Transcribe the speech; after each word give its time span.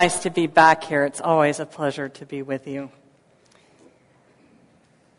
Nice 0.00 0.22
to 0.22 0.30
be 0.30 0.46
back 0.46 0.84
here. 0.84 1.04
It's 1.04 1.20
always 1.20 1.58
a 1.58 1.66
pleasure 1.66 2.08
to 2.08 2.24
be 2.24 2.40
with 2.40 2.68
you. 2.68 2.88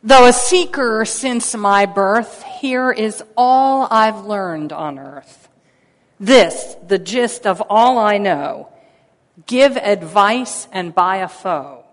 Though 0.02 0.26
a 0.26 0.32
seeker 0.32 1.04
since 1.04 1.54
my 1.54 1.86
birth, 1.86 2.44
here 2.44 2.90
is 2.90 3.22
all 3.36 3.90
I've 3.92 4.24
learned 4.24 4.72
on 4.72 4.98
earth. 4.98 5.50
This, 6.18 6.78
the 6.88 6.98
gist 6.98 7.46
of 7.46 7.62
all 7.70 7.98
I 7.98 8.20
know 8.20 8.70
give 9.46 9.76
advice 9.76 10.70
and 10.72 10.96
buy 10.96 11.18
a 11.18 11.28
foe. 11.28 11.84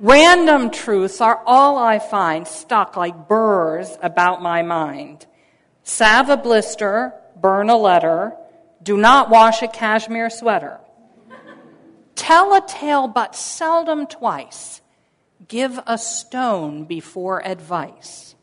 Random 0.00 0.70
truths 0.70 1.22
are 1.22 1.42
all 1.46 1.78
I 1.78 1.98
find 1.98 2.46
stuck 2.46 2.94
like 2.94 3.26
burrs 3.26 3.96
about 4.02 4.42
my 4.42 4.60
mind. 4.60 5.24
Salve 5.82 6.28
a 6.28 6.36
blister, 6.36 7.14
burn 7.40 7.70
a 7.70 7.76
letter, 7.78 8.34
do 8.82 8.98
not 8.98 9.30
wash 9.30 9.62
a 9.62 9.68
cashmere 9.68 10.28
sweater. 10.28 10.78
Tell 12.14 12.54
a 12.54 12.66
tale 12.66 13.08
but 13.08 13.34
seldom 13.34 14.06
twice. 14.06 14.80
Give 15.48 15.80
a 15.86 15.98
stone 15.98 16.84
before 16.84 17.46
advice. 17.46 18.34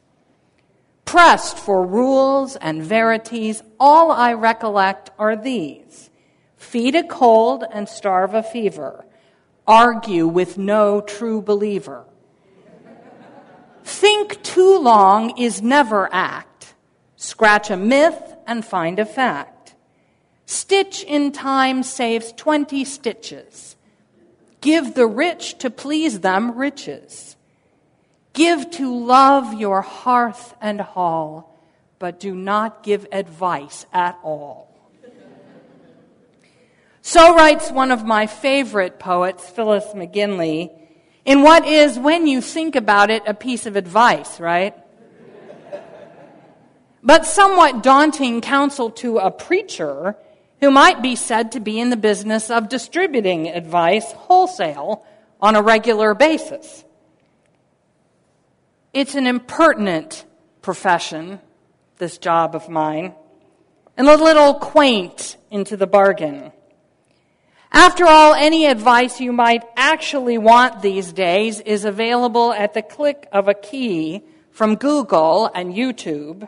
Pressed 1.05 1.57
for 1.57 1.85
rules 1.85 2.55
and 2.55 2.81
verities, 2.83 3.63
all 3.79 4.11
I 4.11 4.33
recollect 4.33 5.09
are 5.19 5.35
these 5.35 6.09
feed 6.61 6.95
a 6.95 7.03
cold 7.03 7.65
and 7.71 7.89
starve 7.89 8.33
a 8.33 8.43
fever, 8.43 9.03
argue 9.67 10.27
with 10.27 10.57
no 10.57 11.01
true 11.01 11.41
believer. 11.41 12.05
Think 13.83 14.41
too 14.43 14.77
long 14.77 15.37
is 15.37 15.61
never 15.61 16.07
act, 16.13 16.75
scratch 17.15 17.69
a 17.71 17.75
myth 17.75 18.35
and 18.47 18.63
find 18.63 18.99
a 18.99 19.05
fact. 19.05 19.60
Stitch 20.45 21.03
in 21.03 21.31
time 21.31 21.83
saves 21.83 22.33
20 22.33 22.83
stitches. 22.85 23.75
Give 24.61 24.93
the 24.93 25.07
rich 25.07 25.57
to 25.59 25.69
please 25.69 26.19
them 26.19 26.57
riches. 26.57 27.35
Give 28.33 28.69
to 28.71 28.95
love 28.95 29.53
your 29.53 29.81
hearth 29.81 30.55
and 30.61 30.79
hall, 30.79 31.59
but 31.99 32.19
do 32.19 32.33
not 32.33 32.83
give 32.83 33.07
advice 33.11 33.85
at 33.91 34.17
all. 34.23 34.67
So 37.01 37.35
writes 37.35 37.71
one 37.71 37.91
of 37.91 38.05
my 38.05 38.27
favorite 38.27 38.99
poets, 38.99 39.49
Phyllis 39.49 39.85
McGinley, 39.95 40.71
in 41.25 41.41
what 41.41 41.65
is, 41.65 41.97
when 41.97 42.27
you 42.27 42.41
think 42.41 42.75
about 42.75 43.09
it, 43.09 43.23
a 43.25 43.33
piece 43.33 43.65
of 43.65 43.75
advice, 43.75 44.39
right? 44.39 44.75
but 47.03 47.25
somewhat 47.25 47.81
daunting 47.81 48.41
counsel 48.41 48.91
to 48.91 49.17
a 49.17 49.31
preacher 49.31 50.15
who 50.61 50.71
might 50.71 51.01
be 51.01 51.15
said 51.15 51.51
to 51.51 51.59
be 51.59 51.79
in 51.79 51.89
the 51.89 51.97
business 51.97 52.49
of 52.49 52.69
distributing 52.69 53.49
advice 53.49 54.11
wholesale 54.11 55.03
on 55.41 55.55
a 55.55 55.61
regular 55.61 56.13
basis. 56.13 56.85
It's 58.93 59.15
an 59.15 59.25
impertinent 59.25 60.25
profession, 60.61 61.39
this 61.97 62.19
job 62.19 62.55
of 62.55 62.69
mine, 62.69 63.15
and 63.97 64.07
a 64.07 64.15
little 64.15 64.53
quaint 64.53 65.37
into 65.49 65.75
the 65.75 65.87
bargain. 65.87 66.51
After 67.71 68.05
all, 68.05 68.33
any 68.33 68.65
advice 68.65 69.19
you 69.19 69.31
might 69.31 69.63
actually 69.75 70.37
want 70.37 70.81
these 70.81 71.13
days 71.13 71.59
is 71.61 71.85
available 71.85 72.53
at 72.53 72.73
the 72.73 72.81
click 72.81 73.27
of 73.31 73.47
a 73.47 73.53
key 73.53 74.23
from 74.51 74.75
Google 74.75 75.49
and 75.55 75.73
YouTube. 75.73 76.47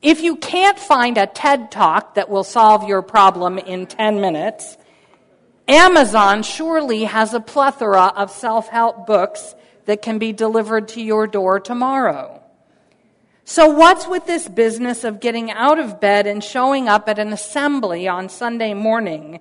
If 0.00 0.20
you 0.20 0.36
can't 0.36 0.78
find 0.78 1.18
a 1.18 1.26
TED 1.26 1.72
talk 1.72 2.14
that 2.14 2.28
will 2.28 2.44
solve 2.44 2.88
your 2.88 3.02
problem 3.02 3.58
in 3.58 3.86
10 3.86 4.20
minutes, 4.20 4.76
Amazon 5.66 6.42
surely 6.44 7.04
has 7.04 7.34
a 7.34 7.40
plethora 7.40 8.12
of 8.14 8.30
self 8.30 8.68
help 8.68 9.06
books 9.06 9.54
that 9.86 10.00
can 10.00 10.18
be 10.18 10.32
delivered 10.32 10.88
to 10.88 11.02
your 11.02 11.26
door 11.26 11.58
tomorrow. 11.58 12.42
So, 13.44 13.68
what's 13.68 14.06
with 14.06 14.26
this 14.26 14.46
business 14.46 15.04
of 15.04 15.20
getting 15.20 15.50
out 15.50 15.78
of 15.78 16.00
bed 16.00 16.26
and 16.26 16.44
showing 16.44 16.88
up 16.88 17.08
at 17.08 17.18
an 17.18 17.32
assembly 17.32 18.06
on 18.06 18.28
Sunday 18.28 18.74
morning, 18.74 19.40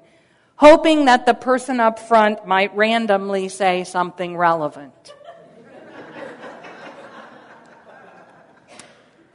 hoping 0.56 1.06
that 1.06 1.26
the 1.26 1.34
person 1.34 1.80
up 1.80 2.00
front 2.00 2.48
might 2.48 2.76
randomly 2.76 3.48
say 3.50 3.84
something 3.84 4.36
relevant? 4.36 5.14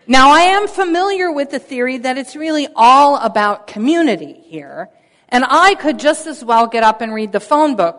Now, 0.06 0.30
I 0.30 0.40
am 0.40 0.66
familiar 0.66 1.30
with 1.30 1.50
the 1.50 1.58
theory 1.60 1.98
that 1.98 2.18
it's 2.18 2.34
really 2.34 2.68
all 2.74 3.16
about 3.16 3.66
community 3.66 4.42
here, 4.46 4.88
and 5.28 5.44
I 5.46 5.74
could 5.76 5.98
just 5.98 6.26
as 6.26 6.44
well 6.44 6.66
get 6.66 6.82
up 6.82 7.00
and 7.00 7.14
read 7.14 7.30
the 7.32 7.40
phone 7.40 7.76
book. 7.76 7.98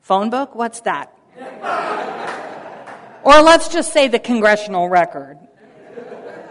Phone 0.00 0.30
book? 0.30 0.54
What's 0.54 0.80
that? 0.82 1.12
or 3.24 3.42
let's 3.42 3.68
just 3.68 3.92
say 3.92 4.08
the 4.08 4.18
congressional 4.18 4.88
record. 4.88 5.38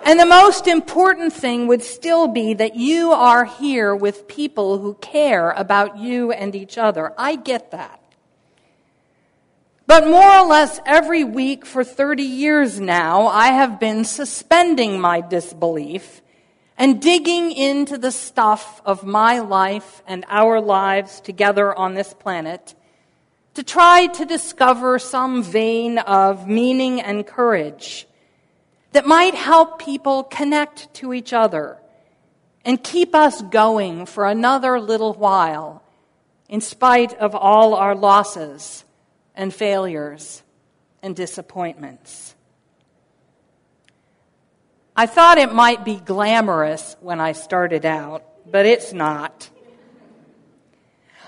And 0.03 0.19
the 0.19 0.25
most 0.25 0.67
important 0.67 1.31
thing 1.31 1.67
would 1.67 1.83
still 1.83 2.27
be 2.27 2.55
that 2.55 2.75
you 2.75 3.11
are 3.11 3.45
here 3.45 3.95
with 3.95 4.27
people 4.27 4.79
who 4.79 4.95
care 4.95 5.51
about 5.51 5.97
you 5.97 6.31
and 6.31 6.55
each 6.55 6.77
other. 6.77 7.13
I 7.17 7.35
get 7.35 7.71
that. 7.71 8.00
But 9.91 10.07
more 10.07 10.23
or 10.23 10.45
less 10.45 10.79
every 10.85 11.25
week 11.25 11.65
for 11.65 11.83
30 11.83 12.23
years 12.23 12.79
now, 12.79 13.27
I 13.27 13.47
have 13.47 13.77
been 13.77 14.05
suspending 14.05 15.01
my 15.01 15.19
disbelief 15.19 16.21
and 16.77 17.01
digging 17.01 17.51
into 17.51 17.97
the 17.97 18.13
stuff 18.13 18.81
of 18.85 19.03
my 19.03 19.39
life 19.39 20.01
and 20.07 20.23
our 20.29 20.61
lives 20.61 21.19
together 21.19 21.77
on 21.77 21.93
this 21.93 22.13
planet 22.13 22.73
to 23.55 23.63
try 23.63 24.07
to 24.07 24.23
discover 24.23 24.97
some 24.97 25.43
vein 25.43 25.97
of 25.97 26.47
meaning 26.47 27.01
and 27.01 27.27
courage 27.27 28.07
that 28.93 29.05
might 29.05 29.35
help 29.35 29.77
people 29.77 30.23
connect 30.23 30.93
to 30.93 31.13
each 31.13 31.33
other 31.33 31.77
and 32.63 32.81
keep 32.81 33.13
us 33.13 33.41
going 33.41 34.05
for 34.05 34.25
another 34.25 34.79
little 34.79 35.13
while 35.15 35.83
in 36.47 36.61
spite 36.61 37.13
of 37.15 37.35
all 37.35 37.75
our 37.75 37.93
losses 37.93 38.85
and 39.41 39.51
failures 39.51 40.43
and 41.01 41.15
disappointments. 41.15 42.35
I 44.95 45.07
thought 45.07 45.39
it 45.39 45.51
might 45.51 45.83
be 45.83 45.95
glamorous 45.95 46.95
when 46.99 47.19
I 47.19 47.31
started 47.31 47.83
out, 47.83 48.23
but 48.45 48.67
it's 48.67 48.93
not. 48.93 49.49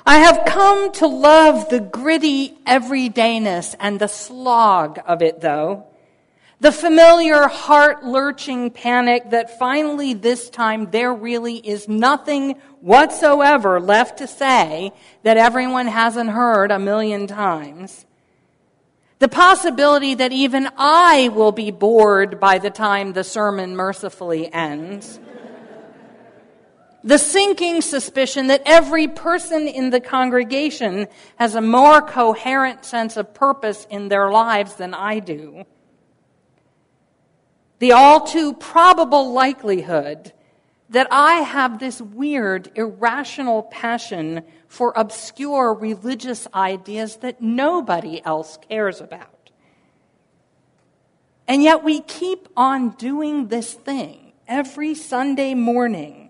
I 0.06 0.20
have 0.20 0.46
come 0.46 0.92
to 0.92 1.08
love 1.08 1.70
the 1.70 1.80
gritty 1.80 2.56
everydayness 2.68 3.74
and 3.80 4.00
the 4.00 4.08
slog 4.08 5.00
of 5.08 5.24
it, 5.24 5.42
though. 5.42 5.88
The 6.64 6.72
familiar 6.72 7.50
heart 7.50 8.06
lurching 8.06 8.72
panic 8.72 9.32
that 9.32 9.60
finally 9.60 10.14
this 10.14 10.50
time 10.50 10.92
there 10.92 11.14
really 11.14 11.58
is 11.58 11.90
nothing 11.90 12.54
whatsoever 12.80 13.82
left 13.82 14.20
to 14.20 14.28
say 14.28 14.94
that 15.24 15.36
everyone 15.36 15.88
hasn't 15.88 16.30
heard 16.30 16.72
a 16.72 16.80
million 16.80 17.28
times. 17.28 18.06
The 19.20 19.28
possibility 19.28 20.14
that 20.16 20.32
even 20.32 20.70
I 20.78 21.28
will 21.36 21.52
be 21.52 21.70
bored 21.70 22.40
by 22.40 22.60
the 22.60 22.70
time 22.70 23.12
the 23.12 23.26
sermon 23.26 23.76
mercifully 23.76 24.50
ends. 24.54 25.20
the 27.04 27.18
sinking 27.18 27.82
suspicion 27.82 28.48
that 28.48 28.62
every 28.66 29.10
person 29.10 29.68
in 29.68 29.90
the 29.90 30.00
congregation 30.00 31.10
has 31.36 31.56
a 31.56 31.62
more 31.62 32.02
coherent 32.02 32.86
sense 32.86 33.18
of 33.18 33.34
purpose 33.34 33.86
in 33.90 34.08
their 34.08 34.32
lives 34.32 34.76
than 34.76 34.94
I 34.94 35.20
do. 35.20 35.66
The 37.84 37.92
all 37.92 38.22
too 38.22 38.54
probable 38.54 39.34
likelihood 39.34 40.32
that 40.88 41.06
I 41.12 41.42
have 41.42 41.80
this 41.80 42.02
weird, 42.02 42.72
irrational 42.76 43.64
passion 43.64 44.44
for 44.70 44.94
obscure 44.96 45.74
religious 45.74 46.48
ideas 46.54 47.18
that 47.18 47.42
nobody 47.42 48.24
else 48.24 48.58
cares 48.70 49.02
about. 49.02 49.50
And 51.46 51.62
yet 51.62 51.84
we 51.84 52.00
keep 52.00 52.48
on 52.56 52.92
doing 52.92 53.50
this 53.50 53.74
thing 53.74 54.32
every 54.48 54.96
Sunday 54.96 55.54
morning. 55.54 56.30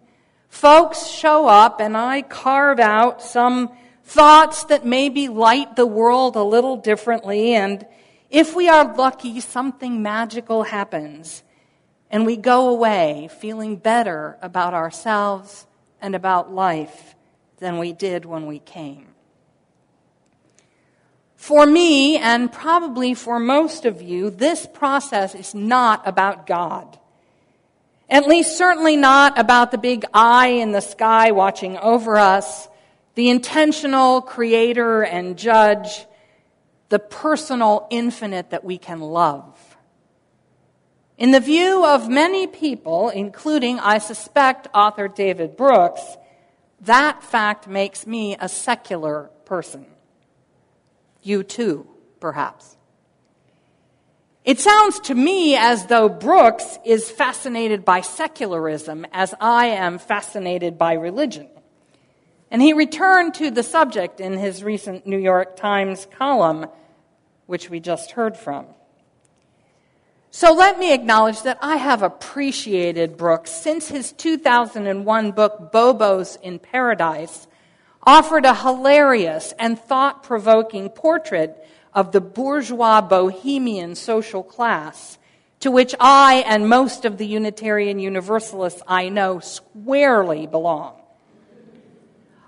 Folks 0.50 1.06
show 1.06 1.48
up 1.48 1.80
and 1.80 1.96
I 1.96 2.24
carve 2.24 2.80
out 2.80 3.22
some 3.22 3.70
thoughts 4.04 4.64
that 4.64 4.88
maybe 4.88 5.28
light 5.28 5.76
the 5.76 5.86
world 5.86 6.36
a 6.36 6.42
little 6.42 6.78
differently 6.78 7.54
and 7.54 7.86
if 8.34 8.56
we 8.56 8.68
are 8.68 8.96
lucky, 8.96 9.40
something 9.40 10.02
magical 10.02 10.64
happens 10.64 11.44
and 12.10 12.26
we 12.26 12.36
go 12.36 12.70
away 12.70 13.30
feeling 13.40 13.76
better 13.76 14.40
about 14.42 14.74
ourselves 14.74 15.68
and 16.02 16.16
about 16.16 16.52
life 16.52 17.14
than 17.60 17.78
we 17.78 17.94
did 17.94 18.26
when 18.26 18.48
we 18.48 18.58
came. 18.58 19.06
For 21.36 21.68
me, 21.68 22.18
and 22.18 22.52
probably 22.52 23.14
for 23.14 23.40
most 23.40 23.86
of 23.86 24.02
you, 24.02 24.32
this 24.32 24.66
process 24.66 25.36
is 25.36 25.54
not 25.54 26.02
about 26.08 26.48
God. 26.48 26.98
At 28.10 28.28
least, 28.28 28.58
certainly 28.58 28.98
not 28.98 29.38
about 29.38 29.70
the 29.70 29.78
big 29.78 30.06
eye 30.12 30.48
in 30.48 30.72
the 30.72 30.82
sky 30.82 31.32
watching 31.32 31.78
over 31.78 32.18
us, 32.18 32.68
the 33.14 33.30
intentional 33.30 34.22
creator 34.22 35.04
and 35.04 35.38
judge, 35.38 36.08
the 36.90 37.00
personal 37.00 37.88
infinite 37.90 38.52
that 38.52 38.64
we 38.64 38.78
can 38.78 39.00
love. 39.00 39.58
In 41.18 41.32
the 41.32 41.40
view 41.40 41.86
of 41.86 42.10
many 42.10 42.48
people, 42.48 43.10
including, 43.10 43.80
I 43.80 44.00
suspect, 44.00 44.68
author 44.74 45.08
David 45.08 45.56
Brooks, 45.56 46.02
that 46.82 47.24
fact 47.24 47.68
makes 47.68 48.06
me 48.06 48.36
a 48.40 48.50
secular 48.50 49.30
person. 49.46 49.86
You 51.22 51.44
too, 51.44 51.88
perhaps. 52.20 52.78
It 54.44 54.60
sounds 54.60 55.00
to 55.02 55.16
me 55.16 55.56
as 55.56 55.86
though 55.86 56.10
Brooks 56.10 56.78
is 56.84 57.10
fascinated 57.10 57.86
by 57.86 58.02
secularism 58.02 59.06
as 59.14 59.34
I 59.40 59.68
am 59.68 60.00
fascinated 60.00 60.78
by 60.78 60.94
religion. 60.94 61.48
And 62.54 62.62
he 62.62 62.74
returned 62.74 63.34
to 63.36 63.50
the 63.50 63.64
subject 63.64 64.20
in 64.20 64.38
his 64.38 64.64
recent 64.64 65.08
New 65.08 65.18
York 65.18 65.56
Times 65.56 66.08
column, 66.18 66.68
which 67.48 67.68
we 67.68 67.80
just 67.80 68.12
heard 68.12 68.38
from. 68.38 68.68
So 70.30 70.54
let 70.54 70.78
me 70.78 70.94
acknowledge 70.94 71.42
that 71.42 71.58
I 71.64 71.78
have 71.78 72.04
appreciated 72.04 73.18
Brooks 73.18 73.52
since 73.52 73.88
his 73.88 74.12
2001 74.12 75.32
book, 75.32 75.72
Bobos 75.74 76.40
in 76.42 76.60
Paradise, 76.60 77.48
offered 78.04 78.46
a 78.46 78.54
hilarious 78.54 79.56
and 79.58 79.80
thought 79.80 80.22
provoking 80.22 80.90
portrait 80.90 81.58
of 81.92 82.12
the 82.12 82.22
bourgeois 82.22 83.02
bohemian 83.02 83.96
social 83.96 84.44
class 84.44 85.18
to 85.62 85.72
which 85.72 85.96
I 86.00 86.44
and 86.46 86.70
most 86.70 87.04
of 87.04 87.18
the 87.18 87.26
Unitarian 87.26 87.98
Universalists 87.98 88.84
I 88.88 89.10
know 89.10 89.40
squarely 89.40 90.46
belong. 90.46 91.03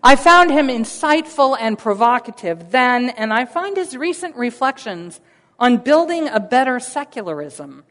I 0.07 0.15
found 0.15 0.51
him 0.51 0.67
insightful 0.67 1.57
and 1.59 1.79
provocative 1.79 2.69
then, 2.69 3.09
and 3.09 3.33
I 3.33 3.45
find 3.45 3.75
his 3.75 3.97
recent 3.97 4.35
reflections 4.35 5.19
on 5.57 5.77
building 5.77 6.27
a 6.27 6.39
better 6.39 6.79
secularism, 6.79 7.83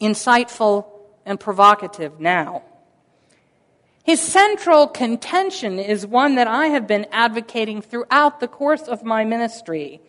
insightful 0.00 0.86
and 1.24 1.38
provocative 1.38 2.18
now. 2.18 2.64
His 4.02 4.20
central 4.20 4.88
contention 4.88 5.78
is 5.78 6.04
one 6.04 6.34
that 6.34 6.48
I 6.48 6.66
have 6.66 6.88
been 6.88 7.06
advocating 7.12 7.80
throughout 7.80 8.40
the 8.40 8.48
course 8.48 8.88
of 8.88 9.04
my 9.04 9.24
ministry, 9.24 10.00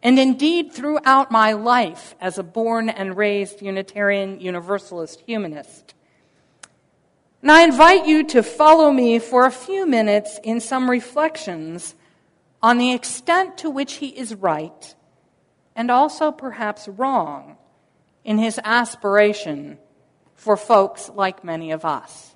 and 0.00 0.16
indeed 0.16 0.72
throughout 0.72 1.32
my 1.32 1.54
life 1.54 2.14
as 2.20 2.38
a 2.38 2.44
born 2.44 2.88
and 2.88 3.16
raised 3.16 3.62
Unitarian 3.62 4.38
Universalist 4.38 5.22
humanist. 5.26 5.94
And 7.42 7.52
I 7.52 7.62
invite 7.62 8.06
you 8.06 8.24
to 8.28 8.42
follow 8.42 8.90
me 8.90 9.18
for 9.18 9.46
a 9.46 9.50
few 9.52 9.86
minutes 9.86 10.40
in 10.42 10.60
some 10.60 10.90
reflections 10.90 11.94
on 12.60 12.78
the 12.78 12.92
extent 12.92 13.58
to 13.58 13.70
which 13.70 13.94
he 13.94 14.08
is 14.08 14.34
right 14.34 14.94
and 15.76 15.90
also 15.90 16.32
perhaps 16.32 16.88
wrong 16.88 17.56
in 18.24 18.38
his 18.38 18.58
aspiration 18.64 19.78
for 20.34 20.56
folks 20.56 21.08
like 21.08 21.44
many 21.44 21.70
of 21.70 21.84
us. 21.84 22.34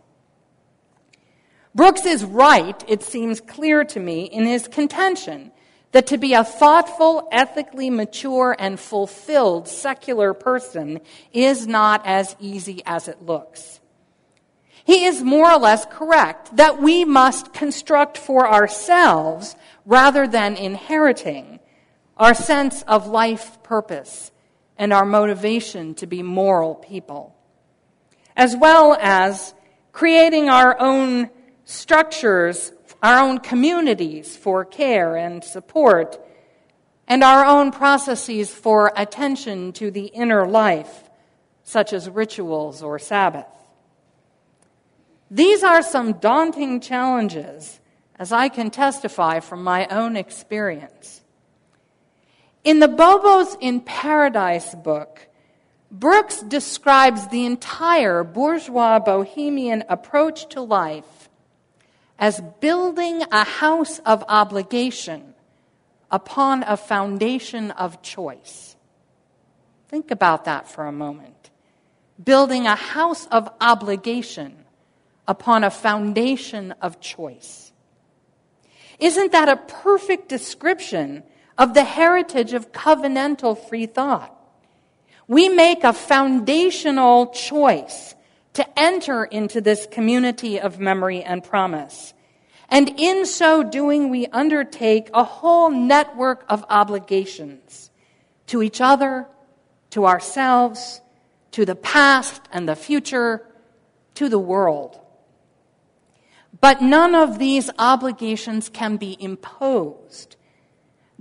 Brooks 1.74 2.06
is 2.06 2.24
right, 2.24 2.84
it 2.86 3.02
seems 3.02 3.40
clear 3.40 3.84
to 3.84 3.98
me, 3.98 4.24
in 4.24 4.44
his 4.44 4.68
contention 4.68 5.50
that 5.90 6.06
to 6.08 6.18
be 6.18 6.34
a 6.34 6.44
thoughtful, 6.44 7.28
ethically 7.32 7.90
mature, 7.90 8.54
and 8.58 8.78
fulfilled 8.78 9.66
secular 9.68 10.34
person 10.34 11.00
is 11.32 11.66
not 11.66 12.02
as 12.06 12.36
easy 12.38 12.82
as 12.86 13.08
it 13.08 13.22
looks. 13.22 13.80
He 14.84 15.04
is 15.04 15.22
more 15.22 15.50
or 15.50 15.58
less 15.58 15.86
correct 15.86 16.56
that 16.56 16.80
we 16.80 17.04
must 17.04 17.52
construct 17.52 18.18
for 18.18 18.48
ourselves 18.48 19.56
rather 19.86 20.26
than 20.26 20.56
inheriting 20.56 21.60
our 22.16 22.34
sense 22.34 22.82
of 22.82 23.06
life 23.06 23.62
purpose, 23.62 24.30
and 24.76 24.92
our 24.92 25.04
motivation 25.04 25.94
to 25.94 26.06
be 26.06 26.22
moral 26.22 26.74
people, 26.74 27.34
as 28.36 28.56
well 28.56 28.96
as 29.00 29.54
creating 29.92 30.48
our 30.48 30.78
own 30.80 31.30
structures, 31.64 32.72
our 33.02 33.20
own 33.20 33.38
communities 33.38 34.36
for 34.36 34.64
care 34.64 35.16
and 35.16 35.42
support, 35.42 36.20
and 37.08 37.24
our 37.24 37.44
own 37.44 37.70
processes 37.70 38.50
for 38.50 38.92
attention 38.96 39.72
to 39.72 39.90
the 39.90 40.06
inner 40.06 40.46
life, 40.46 41.10
such 41.62 41.92
as 41.92 42.08
rituals 42.08 42.82
or 42.82 42.98
Sabbath. 42.98 43.46
These 45.32 45.64
are 45.64 45.80
some 45.80 46.12
daunting 46.18 46.78
challenges, 46.82 47.80
as 48.18 48.32
I 48.32 48.50
can 48.50 48.70
testify 48.70 49.40
from 49.40 49.64
my 49.64 49.86
own 49.86 50.14
experience. 50.14 51.22
In 52.64 52.80
the 52.80 52.86
Bobos 52.86 53.56
in 53.58 53.80
Paradise 53.80 54.74
book, 54.74 55.26
Brooks 55.90 56.42
describes 56.42 57.28
the 57.28 57.46
entire 57.46 58.22
bourgeois 58.24 58.98
bohemian 58.98 59.84
approach 59.88 60.50
to 60.50 60.60
life 60.60 61.30
as 62.18 62.42
building 62.60 63.22
a 63.32 63.44
house 63.44 64.00
of 64.00 64.22
obligation 64.28 65.32
upon 66.10 66.62
a 66.64 66.76
foundation 66.76 67.70
of 67.70 68.02
choice. 68.02 68.76
Think 69.88 70.10
about 70.10 70.44
that 70.44 70.68
for 70.68 70.84
a 70.84 70.92
moment. 70.92 71.48
Building 72.22 72.66
a 72.66 72.76
house 72.76 73.26
of 73.28 73.48
obligation 73.62 74.61
upon 75.26 75.64
a 75.64 75.70
foundation 75.70 76.72
of 76.82 77.00
choice. 77.00 77.72
Isn't 78.98 79.32
that 79.32 79.48
a 79.48 79.56
perfect 79.56 80.28
description 80.28 81.24
of 81.58 81.74
the 81.74 81.84
heritage 81.84 82.52
of 82.52 82.72
covenantal 82.72 83.56
free 83.68 83.86
thought. 83.86 84.36
We 85.28 85.48
make 85.48 85.84
a 85.84 85.92
foundational 85.92 87.28
choice 87.28 88.14
to 88.54 88.78
enter 88.78 89.24
into 89.24 89.60
this 89.60 89.86
community 89.90 90.60
of 90.60 90.78
memory 90.78 91.22
and 91.22 91.42
promise. 91.42 92.12
And 92.68 92.98
in 92.98 93.26
so 93.26 93.62
doing, 93.62 94.10
we 94.10 94.26
undertake 94.26 95.10
a 95.14 95.24
whole 95.24 95.70
network 95.70 96.44
of 96.48 96.64
obligations 96.68 97.90
to 98.48 98.62
each 98.62 98.80
other, 98.80 99.26
to 99.90 100.06
ourselves, 100.06 101.00
to 101.52 101.64
the 101.64 101.76
past 101.76 102.42
and 102.50 102.68
the 102.68 102.76
future, 102.76 103.46
to 104.14 104.28
the 104.28 104.38
world. 104.38 104.98
But 106.62 106.80
none 106.80 107.14
of 107.14 107.38
these 107.38 107.68
obligations 107.78 108.70
can 108.70 108.96
be 108.96 109.18
imposed 109.20 110.36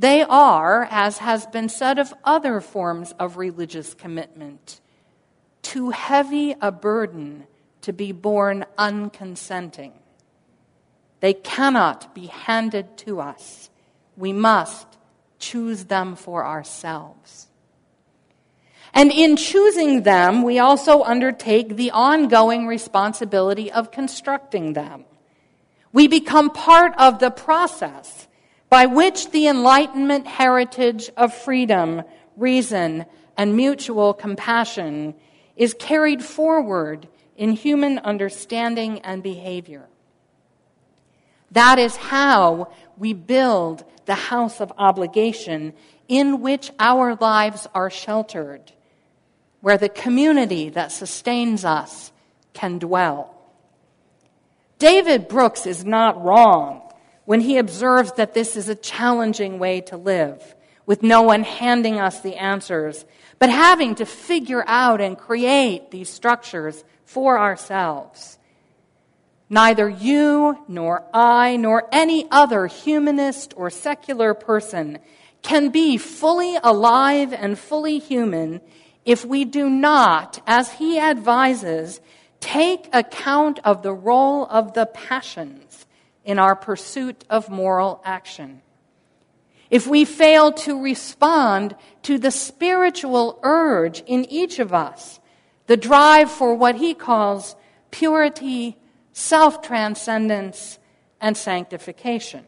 they 0.02 0.24
are, 0.24 0.88
as 0.89 1.20
has 1.20 1.46
been 1.46 1.70
said 1.70 2.00
of 2.00 2.12
other 2.24 2.60
forms 2.60 3.13
of 3.20 3.38
religious 3.38 3.94
commitment, 3.94 4.82
too 5.62 5.92
heavy 5.92 6.56
a 6.60 6.72
burden 6.72 7.46
to 7.82 7.94
be 7.94 8.12
borne 8.12 8.65
unconsenting. 8.80 9.92
They 11.20 11.34
cannot 11.34 12.15
be 12.15 12.25
handed 12.25 12.98
to 13.06 13.20
us. 13.20 13.70
We 14.18 14.34
must 14.34 14.88
choose 15.38 15.86
them 15.86 16.15
for 16.15 16.48
ourselves. 16.48 17.48
And 18.96 19.12
in 19.12 19.36
choosing 19.36 20.01
them, 20.01 20.42
we 20.42 20.58
also 20.58 21.04
undertake 21.04 21.75
the 21.75 21.92
ongoing 21.92 22.65
responsibility 22.65 23.72
of 23.72 23.92
constructing 23.92 24.74
them. 24.74 25.06
We 25.93 26.07
become 26.07 26.50
part 26.50 26.93
of 26.98 27.19
the 27.19 27.31
process 27.31 28.27
by 28.69 28.86
which 28.86 29.31
the 29.31 29.48
Enlightenment 29.48 30.25
heritage 30.25 31.10
of 31.17 31.33
freedom, 31.33 32.03
reason, 32.38 33.05
and 33.36 33.55
mutual 33.55 34.13
compassion 34.13 35.13
is 35.55 35.74
carried 35.74 36.24
forward 36.24 37.07
in 37.36 37.51
human 37.51 38.00
understanding 38.00 39.00
and 39.00 39.21
behavior. 39.21 39.88
That 41.51 41.79
is 41.79 41.98
how 41.98 42.71
we 42.98 43.13
build 43.13 43.83
the 44.05 44.15
house 44.15 44.62
of 44.62 44.71
obligation 44.77 45.74
in 46.07 46.41
which 46.41 46.71
our 46.79 47.15
lives 47.15 47.67
are 47.74 47.89
sheltered, 47.89 48.71
where 49.60 49.77
the 49.77 49.89
community 49.89 50.69
that 50.69 50.91
sustains 50.91 51.65
us 51.65 52.12
can 52.53 52.79
dwell. 52.79 53.40
David 54.82 55.28
Brooks 55.28 55.68
is 55.68 55.86
not 55.86 56.24
wrong 56.24 56.82
when 57.26 57.40
he 57.40 57.60
observes 57.60 58.14
that 58.14 58.34
this 58.34 58.58
is 58.58 58.68
a 58.68 58.74
challenging 58.74 59.60
way 59.60 59.82
to 59.82 59.96
live, 59.96 60.56
with 60.88 61.04
no 61.04 61.22
one 61.22 61.44
handing 61.44 62.00
us 62.00 62.22
the 62.22 62.36
answers, 62.36 63.06
but 63.38 63.52
having 63.52 63.94
to 63.94 64.08
figure 64.08 64.64
out 64.66 65.00
and 65.00 65.20
create 65.20 65.92
these 65.92 66.10
structures 66.10 66.84
for 67.06 67.38
ourselves. 67.38 68.40
Neither 69.52 69.88
you, 69.88 70.58
nor 70.68 71.04
I, 71.14 71.58
nor 71.58 71.88
any 71.92 72.26
other 72.32 72.66
humanist 72.66 73.54
or 73.56 73.70
secular 73.70 74.34
person 74.34 74.98
can 75.44 75.70
be 75.70 75.98
fully 75.98 76.58
alive 76.64 77.34
and 77.34 77.60
fully 77.60 78.00
human 78.00 78.62
if 79.06 79.24
we 79.24 79.46
do 79.46 79.70
not, 79.70 80.42
as 80.48 80.72
he 80.72 81.00
advises, 81.00 82.02
take 82.41 82.89
account 82.91 83.60
of 83.63 83.83
the 83.83 83.93
role 83.93 84.45
of 84.48 84.74
the 84.74 84.88
passions 84.88 85.86
in 86.25 86.38
our 86.38 86.55
pursuit 86.55 87.24
of 87.29 87.50
moral 87.50 88.01
action. 88.03 88.62
If 89.69 89.88
we 89.88 90.03
fail 90.03 90.51
to 90.51 90.81
respond 90.81 91.77
to 92.03 92.17
the 92.17 92.31
spiritual 92.31 93.39
urge 93.41 94.01
in 94.05 94.25
each 94.25 94.60
of 94.60 94.74
us, 94.74 95.21
the 95.67 95.77
drive 95.77 96.29
for 96.29 96.53
what 96.53 96.75
he 96.75 96.93
calls 96.93 97.55
purity, 97.89 98.77
self 99.13 99.62
transcendence, 99.62 100.77
and 101.21 101.38
sanctification. 101.38 102.45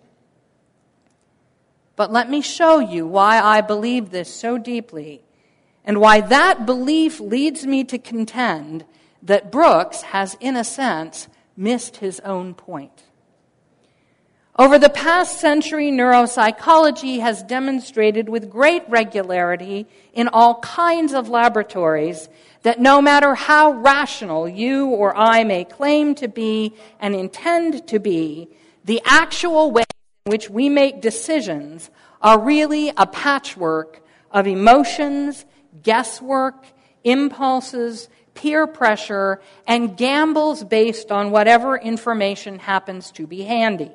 But 1.95 2.12
let 2.12 2.29
me 2.29 2.41
show 2.41 2.79
you 2.79 3.05
why 3.07 3.39
I 3.39 3.62
believe 3.62 4.09
this 4.09 4.33
so 4.33 4.57
deeply 4.57 5.23
and 5.85 6.00
why 6.00 6.21
that 6.21 6.65
belief 6.65 7.19
leads 7.19 7.65
me 7.65 7.83
to 7.85 7.97
contend 7.97 8.85
that 9.24 9.51
Brooks 9.51 10.01
has, 10.01 10.38
in 10.39 10.56
a 10.56 10.63
sense, 10.63 11.27
missed 11.56 11.98
his 11.98 12.20
own 12.22 12.53
point. 12.53 13.03
Over 14.58 14.77
the 14.77 14.89
past 14.89 15.39
century, 15.39 15.89
neuropsychology 15.89 17.22
has 17.22 17.42
demonstrated 17.42 18.30
with 18.30 18.51
great 18.51 18.88
regularity 18.88 19.88
in 20.13 20.27
all 20.27 20.60
kinds 20.60 21.13
of 21.13 21.27
laboratories 21.27 22.30
that 22.62 22.80
no 22.80 23.01
matter 23.01 23.34
how 23.34 23.72
rational 23.72 24.48
you 24.48 24.88
or 24.88 25.18
I 25.18 25.44
may 25.44 25.65
claim 25.65 26.13
to 26.15 26.27
be 26.27 26.75
and 27.00 27.15
intend 27.15 27.88
to 27.88 28.00
be, 28.00 28.48
the 28.86 29.01
actual 29.06 29.72
way 29.72 29.86
in 30.25 30.32
which 30.32 30.51
we 30.51 30.70
make 30.70 31.01
decisions 31.01 31.89
are 32.22 32.39
really 32.39 32.94
a 32.96 33.08
patchwork 33.08 34.06
of 34.30 34.46
emotions, 34.46 35.46
guesswork, 35.82 36.63
impulses, 37.03 38.08
peer 38.34 38.68
pressure, 38.68 39.42
and 39.68 39.96
gambles 39.96 40.63
based 40.63 41.12
on 41.12 41.32
whatever 41.32 41.78
information 41.78 42.60
happens 42.60 43.12
to 43.12 43.28
be 43.28 43.44
handy. 43.44 43.92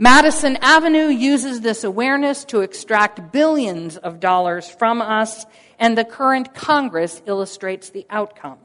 Madison 0.00 0.56
Avenue 0.60 1.08
uses 1.08 1.60
this 1.60 1.82
awareness 1.82 2.44
to 2.44 2.60
extract 2.60 3.32
billions 3.32 3.96
of 3.96 4.20
dollars 4.20 4.68
from 4.68 5.02
us, 5.02 5.44
and 5.78 5.98
the 5.98 6.04
current 6.04 6.54
Congress 6.54 7.20
illustrates 7.26 7.90
the 7.90 8.06
outcome. 8.08 8.58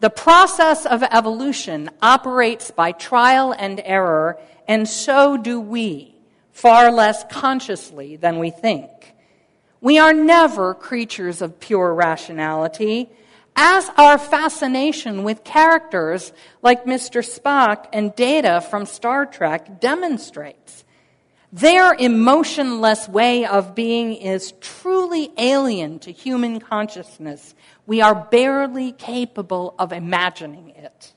the 0.00 0.10
process 0.10 0.86
of 0.86 1.02
evolution 1.02 1.90
operates 2.00 2.70
by 2.70 2.92
trial 2.92 3.52
and 3.52 3.80
error, 3.84 4.38
and 4.66 4.88
so 4.88 5.36
do 5.36 5.60
we, 5.60 6.14
far 6.50 6.90
less 6.90 7.24
consciously 7.30 8.16
than 8.16 8.38
we 8.38 8.48
think. 8.48 9.13
We 9.84 9.98
are 9.98 10.14
never 10.14 10.72
creatures 10.72 11.42
of 11.42 11.60
pure 11.60 11.92
rationality 11.92 13.10
as 13.54 13.90
our 13.98 14.16
fascination 14.16 15.24
with 15.24 15.44
characters 15.44 16.32
like 16.62 16.86
Mr. 16.86 17.22
Spock 17.22 17.88
and 17.92 18.16
Data 18.16 18.62
from 18.70 18.86
Star 18.86 19.26
Trek 19.26 19.82
demonstrates. 19.82 20.84
Their 21.52 21.92
emotionless 21.92 23.10
way 23.10 23.44
of 23.44 23.74
being 23.74 24.14
is 24.14 24.54
truly 24.62 25.30
alien 25.36 25.98
to 25.98 26.12
human 26.12 26.60
consciousness. 26.60 27.54
We 27.86 28.00
are 28.00 28.14
barely 28.14 28.92
capable 28.92 29.74
of 29.78 29.92
imagining 29.92 30.70
it. 30.70 31.12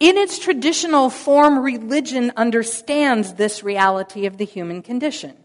In 0.00 0.16
its 0.16 0.38
traditional 0.38 1.10
form, 1.10 1.58
religion 1.58 2.32
understands 2.34 3.34
this 3.34 3.62
reality 3.62 4.24
of 4.24 4.38
the 4.38 4.46
human 4.46 4.80
condition. 4.80 5.36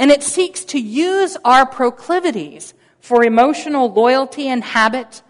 And 0.00 0.10
it 0.10 0.22
seeks 0.22 0.64
to 0.64 0.80
use 0.80 1.36
our 1.44 1.66
proclivities 1.66 2.72
for 3.00 3.22
emotional 3.22 3.92
loyalty 3.92 4.48
and 4.48 4.64
habit, 4.64 5.20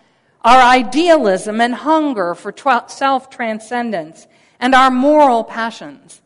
our 0.42 0.62
idealism 0.62 1.60
and 1.60 1.74
hunger 1.74 2.36
for 2.36 2.54
self 2.86 3.30
transcendence, 3.30 4.28
and 4.60 4.72
our 4.72 4.88
moral 4.88 5.42
passions 5.42 6.22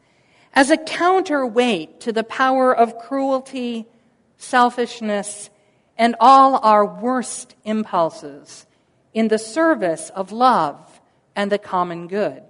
as 0.53 0.71
a 0.71 0.77
counterweight 0.77 2.01
to 2.01 2.13
the 2.13 2.23
power 2.23 2.71
of 2.71 2.99
cruelty, 2.99 3.87
selfishness, 4.37 5.49
and 5.97 6.15
all 6.21 6.59
our 6.59 6.85
worst 6.85 7.55
impulses 7.65 8.67
in 9.15 9.29
the 9.29 9.39
service 9.39 10.11
of 10.11 10.33
love 10.33 11.01
and 11.35 11.51
the 11.51 11.59
common 11.59 12.09
good. 12.09 12.43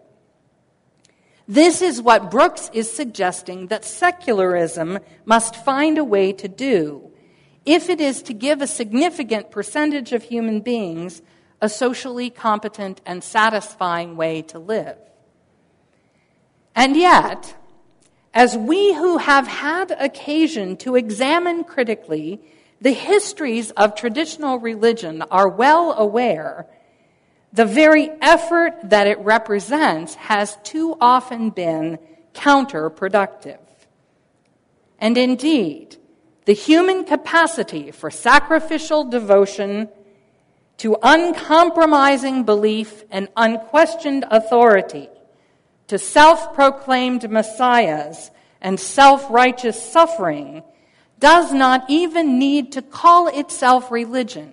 This 1.47 1.83
is 1.83 2.01
what 2.01 2.31
Brooks 2.31 2.71
is 2.73 2.91
suggesting 2.91 3.67
that 3.67 3.85
secularism 3.85 4.99
must 5.25 5.57
find 5.57 5.99
a 5.99 6.05
way 6.05 6.33
to 6.33 6.49
do 6.49 7.11
if 7.67 7.89
it 7.89 8.01
is 8.01 8.23
to 8.23 8.35
give 8.35 8.61
a 8.61 8.67
significant 8.67 9.51
percentage 9.51 10.13
of 10.13 10.23
human 10.23 10.61
beings 10.61 11.23
a 11.61 11.69
socially 11.69 12.31
competent 12.31 13.01
and 13.07 13.23
satisfying 13.23 14.17
way 14.17 14.43
to 14.43 14.59
live. 14.59 14.99
And 16.75 16.97
yet, 16.97 17.55
as 18.33 18.57
we 18.57 18.95
who 18.95 19.19
have 19.19 19.47
had 19.47 19.93
occasion 19.93 20.77
to 20.79 20.97
examine 20.97 21.65
critically 21.65 22.41
the 22.81 22.93
histories 22.93 23.71
of 23.73 23.95
traditional 23.95 24.59
religion 24.59 25.23
are 25.31 25.49
well 25.49 25.93
aware, 25.93 26.67
the 27.55 27.65
very 27.65 28.11
effort 28.21 28.75
that 28.91 29.07
it 29.07 29.19
represents 29.21 30.17
has 30.17 30.59
too 30.65 30.97
often 31.01 31.51
been 31.51 32.01
counterproductive. 32.35 33.61
And 34.99 35.17
indeed, 35.17 35.97
the 36.47 36.53
human 36.53 37.05
capacity 37.05 37.93
for 37.93 38.11
sacrificial 38.11 39.05
devotion 39.05 39.89
to 40.79 40.97
uncompromising 41.01 42.43
belief 42.43 43.05
and 43.09 43.29
unquestioned 43.37 44.25
authority, 44.33 45.09
to 45.87 45.97
self 45.97 46.55
proclaimed 46.55 47.31
messiahs 47.31 48.33
and 48.61 48.81
self 48.81 49.31
righteous 49.31 49.81
suffering, 49.81 50.65
does 51.21 51.53
not 51.53 51.85
even 51.89 52.41
need 52.41 52.73
to 52.73 52.83
call 52.83 53.29
itself 53.29 53.93
religion 53.93 54.53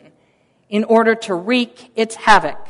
in 0.69 0.83
order 0.83 1.15
to 1.15 1.33
wreak 1.33 1.91
its 1.95 2.13
havoc. 2.13 2.67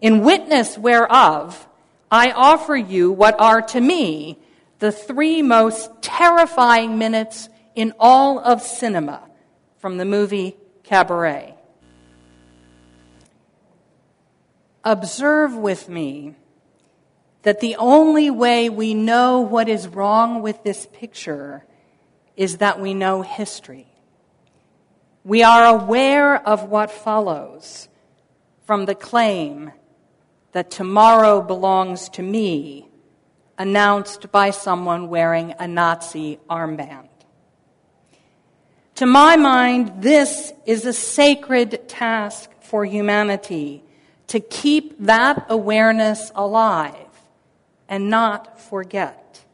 In 0.00 0.22
witness 0.22 0.78
whereof, 0.78 1.66
I 2.10 2.30
offer 2.30 2.76
you 2.76 3.10
what 3.10 3.38
are 3.40 3.62
to 3.62 3.80
me 3.80 4.38
the 4.78 4.92
three 4.92 5.42
most 5.42 5.90
terrifying 6.00 6.98
minutes 6.98 7.48
in 7.74 7.92
all 7.98 8.38
of 8.38 8.62
cinema 8.62 9.28
from 9.78 9.96
the 9.96 10.04
movie 10.04 10.56
Cabaret. 10.84 11.54
Observe 14.84 15.54
with 15.54 15.88
me 15.88 16.36
that 17.42 17.60
the 17.60 17.76
only 17.76 18.30
way 18.30 18.68
we 18.68 18.94
know 18.94 19.40
what 19.40 19.68
is 19.68 19.88
wrong 19.88 20.42
with 20.42 20.62
this 20.62 20.86
picture 20.92 21.64
is 22.36 22.58
that 22.58 22.80
we 22.80 22.94
know 22.94 23.22
history. 23.22 23.86
We 25.24 25.42
are 25.42 25.66
aware 25.66 26.36
of 26.46 26.64
what 26.64 26.90
follows 26.90 27.88
from 28.64 28.86
the 28.86 28.94
claim 28.94 29.72
that 30.52 30.70
tomorrow 30.70 31.40
belongs 31.40 32.08
to 32.10 32.22
me, 32.22 32.88
announced 33.58 34.30
by 34.32 34.50
someone 34.50 35.08
wearing 35.08 35.54
a 35.58 35.68
Nazi 35.68 36.38
armband. 36.48 37.08
To 38.96 39.06
my 39.06 39.36
mind, 39.36 40.02
this 40.02 40.52
is 40.66 40.84
a 40.84 40.92
sacred 40.92 41.88
task 41.88 42.50
for 42.60 42.84
humanity 42.84 43.84
to 44.28 44.40
keep 44.40 44.98
that 44.98 45.46
awareness 45.48 46.32
alive 46.34 47.06
and 47.88 48.10
not 48.10 48.60
forget. 48.60 49.44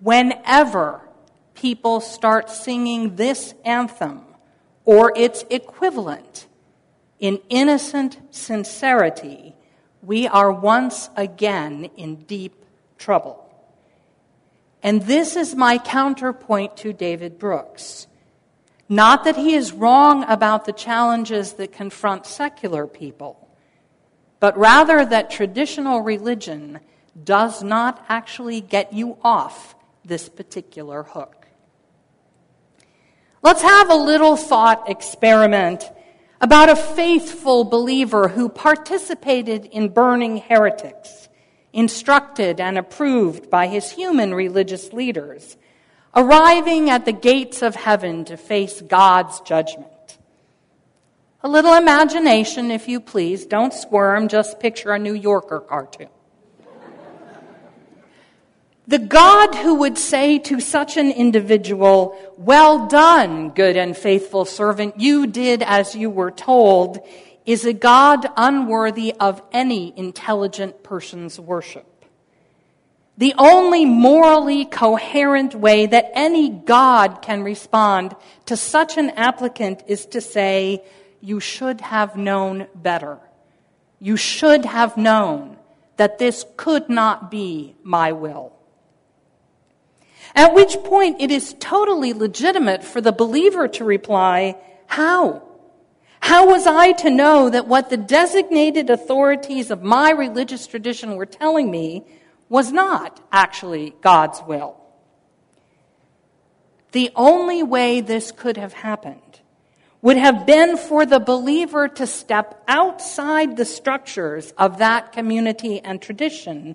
Whenever 0.00 1.02
people 1.54 2.00
start 2.00 2.48
singing 2.48 3.16
this 3.16 3.54
anthem 3.64 4.22
or 4.84 5.12
its 5.14 5.44
equivalent 5.50 6.46
in 7.18 7.38
innocent 7.50 8.18
sincerity, 8.30 9.54
we 10.02 10.26
are 10.26 10.50
once 10.50 11.10
again 11.16 11.90
in 11.96 12.16
deep 12.16 12.64
trouble. 12.98 13.46
And 14.82 15.02
this 15.02 15.36
is 15.36 15.54
my 15.54 15.78
counterpoint 15.78 16.76
to 16.78 16.92
David 16.92 17.38
Brooks. 17.38 18.06
Not 18.88 19.24
that 19.24 19.36
he 19.36 19.54
is 19.54 19.72
wrong 19.72 20.24
about 20.24 20.64
the 20.64 20.72
challenges 20.72 21.54
that 21.54 21.72
confront 21.72 22.26
secular 22.26 22.86
people, 22.86 23.48
but 24.40 24.56
rather 24.58 25.04
that 25.04 25.30
traditional 25.30 26.00
religion 26.00 26.80
does 27.22 27.62
not 27.62 28.04
actually 28.08 28.60
get 28.60 28.92
you 28.92 29.18
off 29.22 29.74
this 30.04 30.28
particular 30.28 31.02
hook. 31.02 31.46
Let's 33.42 33.62
have 33.62 33.90
a 33.90 33.94
little 33.94 34.36
thought 34.36 34.88
experiment 34.88 35.84
about 36.40 36.68
a 36.68 36.76
faithful 36.76 37.64
believer 37.64 38.28
who 38.28 38.48
participated 38.48 39.66
in 39.66 39.88
burning 39.88 40.38
heretics, 40.38 41.28
instructed 41.72 42.60
and 42.60 42.78
approved 42.78 43.50
by 43.50 43.66
his 43.66 43.90
human 43.90 44.34
religious 44.34 44.92
leaders 44.92 45.56
arriving 46.14 46.90
at 46.90 47.04
the 47.04 47.12
gates 47.12 47.62
of 47.62 47.74
heaven 47.74 48.24
to 48.24 48.36
face 48.36 48.80
God's 48.80 49.40
judgment. 49.40 50.18
A 51.42 51.48
little 51.48 51.74
imagination, 51.74 52.70
if 52.70 52.88
you 52.88 53.00
please. 53.00 53.46
Don't 53.46 53.72
squirm, 53.72 54.28
just 54.28 54.60
picture 54.60 54.92
a 54.92 54.98
New 54.98 55.14
Yorker 55.14 55.60
cartoon. 55.60 56.08
The 58.90 58.98
God 58.98 59.54
who 59.54 59.76
would 59.76 59.96
say 59.96 60.40
to 60.40 60.58
such 60.58 60.96
an 60.96 61.12
individual, 61.12 62.18
Well 62.36 62.88
done, 62.88 63.50
good 63.50 63.76
and 63.76 63.96
faithful 63.96 64.44
servant, 64.44 64.98
you 64.98 65.28
did 65.28 65.62
as 65.62 65.94
you 65.94 66.10
were 66.10 66.32
told, 66.32 66.98
is 67.46 67.64
a 67.64 67.72
God 67.72 68.26
unworthy 68.36 69.14
of 69.20 69.42
any 69.52 69.96
intelligent 69.96 70.82
person's 70.82 71.38
worship. 71.38 71.86
The 73.16 73.32
only 73.38 73.84
morally 73.84 74.64
coherent 74.64 75.54
way 75.54 75.86
that 75.86 76.10
any 76.12 76.50
God 76.50 77.22
can 77.22 77.44
respond 77.44 78.16
to 78.46 78.56
such 78.56 78.98
an 78.98 79.10
applicant 79.10 79.84
is 79.86 80.04
to 80.06 80.20
say, 80.20 80.82
you 81.20 81.38
should 81.38 81.80
have 81.80 82.16
known 82.16 82.66
better. 82.74 83.20
You 84.00 84.16
should 84.16 84.64
have 84.64 84.96
known 84.96 85.58
that 85.96 86.18
this 86.18 86.44
could 86.56 86.88
not 86.88 87.30
be 87.30 87.76
my 87.84 88.10
will. 88.10 88.56
At 90.34 90.54
which 90.54 90.76
point 90.84 91.20
it 91.20 91.30
is 91.30 91.54
totally 91.58 92.12
legitimate 92.12 92.84
for 92.84 93.00
the 93.00 93.12
believer 93.12 93.68
to 93.68 93.84
reply, 93.84 94.56
How? 94.86 95.42
How 96.20 96.46
was 96.48 96.66
I 96.66 96.92
to 96.92 97.10
know 97.10 97.48
that 97.50 97.66
what 97.66 97.88
the 97.90 97.96
designated 97.96 98.90
authorities 98.90 99.70
of 99.70 99.82
my 99.82 100.10
religious 100.10 100.66
tradition 100.66 101.16
were 101.16 101.26
telling 101.26 101.70
me 101.70 102.04
was 102.48 102.70
not 102.70 103.20
actually 103.32 103.94
God's 104.02 104.42
will? 104.46 104.76
The 106.92 107.10
only 107.16 107.62
way 107.62 108.00
this 108.00 108.32
could 108.32 108.56
have 108.56 108.72
happened 108.72 109.40
would 110.02 110.16
have 110.16 110.46
been 110.46 110.76
for 110.76 111.06
the 111.06 111.20
believer 111.20 111.88
to 111.88 112.06
step 112.06 112.62
outside 112.66 113.56
the 113.56 113.64
structures 113.64 114.52
of 114.58 114.78
that 114.78 115.12
community 115.12 115.80
and 115.80 116.00
tradition 116.00 116.74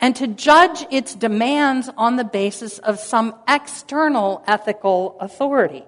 and 0.00 0.16
to 0.16 0.26
judge 0.26 0.84
its 0.90 1.14
demands 1.14 1.90
on 1.96 2.16
the 2.16 2.24
basis 2.24 2.78
of 2.78 2.98
some 2.98 3.34
external 3.46 4.42
ethical 4.46 5.16
authority. 5.20 5.84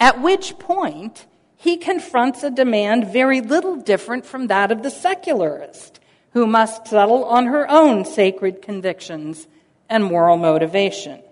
At 0.00 0.20
which 0.20 0.58
point, 0.58 1.26
he 1.56 1.76
confronts 1.76 2.42
a 2.42 2.50
demand 2.50 3.12
very 3.12 3.40
little 3.40 3.76
different 3.76 4.26
from 4.26 4.48
that 4.48 4.72
of 4.72 4.82
the 4.82 4.90
secularist, 4.90 6.00
who 6.32 6.46
must 6.46 6.88
settle 6.88 7.24
on 7.24 7.46
her 7.46 7.70
own 7.70 8.04
sacred 8.04 8.60
convictions 8.60 9.46
and 9.88 10.04
moral 10.04 10.36
motivation. 10.36 11.22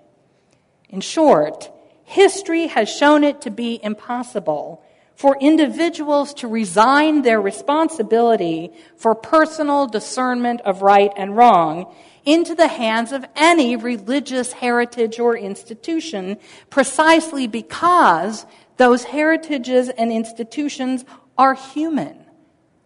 In 0.89 1.01
short, 1.01 1.71
history 2.05 2.69
has 2.69 2.89
shown 2.89 3.25
it 3.25 3.41
to 3.43 3.51
be 3.51 3.81
impossible 3.83 4.82
for 5.15 5.37
individuals 5.41 6.35
to 6.35 6.49
resign 6.49 7.23
their 7.23 7.41
responsibility 7.41 8.73
for 8.97 9.15
personal 9.15 9.87
discernment 9.87 10.61
of 10.63 10.83
right 10.83 11.13
and 11.17 11.37
wrong 11.37 11.95
into 12.25 12.55
the 12.55 12.69
hands 12.69 13.13
of 13.13 13.25
any 13.35 13.77
religious 13.77 14.53
heritage 14.53 15.19
or 15.19 15.37
institution 15.37 16.37
precisely 16.71 17.47
because 17.47 18.47
those 18.77 19.05
heritages 19.05 19.89
and 19.89 20.13
institutions 20.13 21.05
are 21.37 21.55
human, 21.55 22.19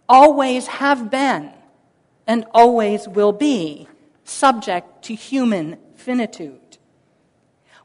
always 0.09 0.66
have 0.66 1.11
been, 1.11 1.50
and 2.26 2.45
always 2.52 3.06
will 3.09 3.33
be 3.33 3.88
subject 4.25 5.04
to 5.04 5.14
human 5.14 5.78
finitude. 5.95 6.65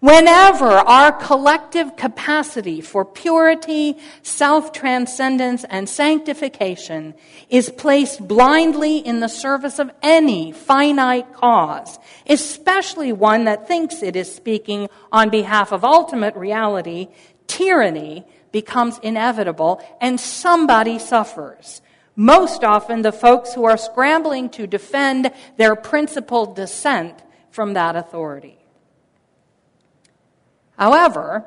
Whenever 0.01 0.65
our 0.65 1.11
collective 1.11 1.95
capacity 1.95 2.81
for 2.81 3.05
purity, 3.05 3.99
self 4.23 4.73
transcendence, 4.73 5.63
and 5.65 5.87
sanctification 5.87 7.13
is 7.51 7.69
placed 7.69 8.27
blindly 8.27 8.97
in 8.97 9.19
the 9.19 9.27
service 9.29 9.77
of 9.77 9.91
any 10.01 10.51
finite 10.53 11.31
cause, 11.33 11.99
especially 12.27 13.13
one 13.13 13.43
that 13.45 13.67
thinks 13.67 14.01
it 14.01 14.15
is 14.15 14.33
speaking 14.33 14.89
on 15.11 15.29
behalf 15.29 15.71
of 15.71 15.85
ultimate 15.85 16.35
reality, 16.35 17.07
tyranny 17.45 18.25
becomes 18.51 18.97
inevitable 19.03 19.79
and 20.01 20.19
somebody 20.19 20.97
suffers. 20.97 21.79
Most 22.15 22.63
often, 22.63 23.03
the 23.03 23.11
folks 23.11 23.53
who 23.53 23.65
are 23.65 23.77
scrambling 23.77 24.49
to 24.49 24.65
defend 24.65 25.31
their 25.57 25.75
principled 25.75 26.55
dissent 26.55 27.21
from 27.51 27.73
that 27.73 27.95
authority. 27.95 28.60
However, 30.81 31.45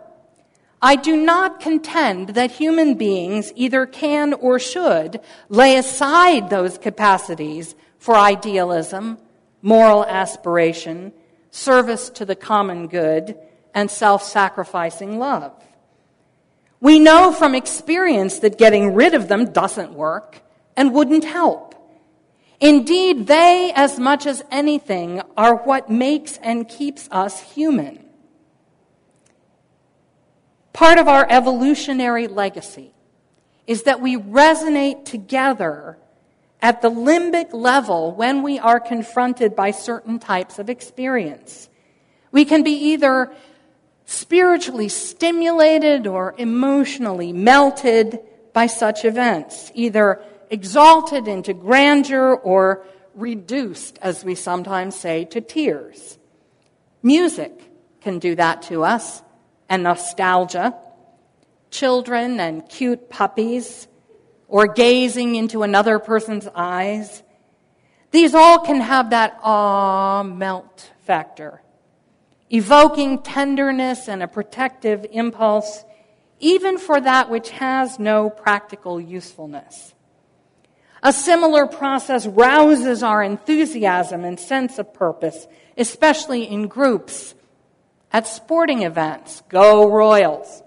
I 0.81 0.95
do 0.95 1.17
not 1.17 1.59
contend 1.59 2.29
that 2.37 2.53
human 2.53 2.95
beings 2.95 3.53
either 3.57 3.85
can 3.85 4.33
or 4.33 4.61
should 4.61 5.21
lay 5.49 5.77
aside 5.77 6.51
those 6.51 6.79
capacities 6.79 7.75
for 7.99 8.15
idealism, 8.15 9.19
moral 9.61 10.05
aspiration, 10.05 11.13
service 11.51 12.11
to 12.11 12.25
the 12.25 12.37
common 12.37 12.87
good, 12.87 13.37
and 13.75 13.91
self 13.91 14.23
sacrificing 14.23 15.19
love. 15.19 15.53
We 16.79 17.01
know 17.01 17.33
from 17.33 17.57
experience 17.57 18.39
that 18.39 18.57
getting 18.57 18.95
rid 18.95 19.15
of 19.15 19.27
them 19.27 19.47
doesn't 19.47 19.95
work 19.95 20.43
and 20.77 20.95
wouldn't 20.95 21.25
help. 21.25 21.75
Indeed, 22.61 23.27
they, 23.27 23.73
as 23.75 23.99
much 23.99 24.27
as 24.27 24.45
anything, 24.53 25.23
are 25.37 25.57
what 25.57 25.91
makes 25.91 26.37
and 26.37 26.69
keeps 26.69 27.09
us 27.11 27.41
human. 27.41 28.04
Part 30.75 30.99
of 30.99 31.07
our 31.07 31.25
evolutionary 31.31 32.27
legacy 32.27 32.93
is 33.65 33.85
that 33.85 34.01
we 34.01 34.17
resonate 34.17 35.05
together 35.05 35.97
at 36.61 36.83
the 36.83 36.91
limbic 36.91 37.53
level 37.53 38.13
when 38.13 38.43
we 38.43 38.59
are 38.59 38.81
confronted 38.81 39.55
by 39.55 39.71
certain 39.71 40.19
types 40.19 40.59
of 40.59 40.69
experience. 40.69 41.69
We 42.33 42.45
can 42.45 42.65
be 42.65 42.73
either 42.73 43.33
spiritually 44.05 44.89
stimulated 44.89 46.09
or 46.09 46.35
emotionally 46.39 47.33
melted 47.33 48.19
by 48.53 48.67
such 48.67 49.05
events, 49.05 49.71
either 49.75 50.21
exalted 50.51 51.29
into 51.29 51.55
grandeur 51.55 52.35
or 52.35 52.85
reduced, 53.15 53.97
as 54.03 54.25
we 54.25 54.35
sometimes 54.35 54.97
say, 54.97 55.25
to 55.27 55.41
tears. 55.41 56.19
Music 57.01 57.53
can 58.01 58.19
do 58.19 58.35
that 58.35 58.63
to 58.63 58.83
us 58.83 59.23
and 59.69 59.83
nostalgia, 59.83 60.75
children 61.71 62.41
and 62.41 62.69
cute 62.69 63.11
puppies, 63.11 63.89
or 64.49 64.67
gazing 64.67 65.35
into 65.35 65.63
another 65.63 65.99
person's 65.99 66.47
eyes. 66.55 67.23
These 68.11 68.35
all 68.35 68.61
can 68.61 68.81
have 68.81 69.11
that 69.11 69.39
awe 69.43 70.23
melt 70.23 70.93
factor, 71.05 71.63
evoking 72.51 73.23
tenderness 73.23 74.09
and 74.09 74.23
a 74.23 74.29
protective 74.29 75.05
impulse, 75.11 75.85
even 76.39 76.79
for 76.79 77.01
that 77.01 77.31
which 77.31 77.51
has 77.51 77.99
no 77.99 78.31
practical 78.31 79.01
usefulness. 79.01 79.95
A 81.03 81.13
similar 81.13 81.67
process 81.67 82.27
rouses 82.27 83.03
our 83.03 83.23
enthusiasm 83.23 84.25
and 84.25 84.39
sense 84.39 84.79
of 84.79 84.95
purpose, 84.95 85.47
especially 85.77 86.45
in 86.45 86.69
groups 86.69 87.35
at 88.15 88.29
sporting 88.29 88.85
events, 88.85 89.43
go 89.49 89.91
Royals, 89.91 90.63